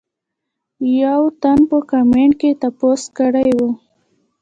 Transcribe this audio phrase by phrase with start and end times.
[1.01, 3.69] يو تن پۀ کمنټ کښې تپوس کړے وۀ